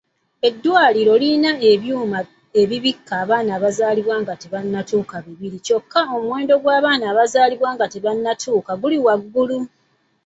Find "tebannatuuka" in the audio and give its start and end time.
4.41-5.15, 7.93-8.71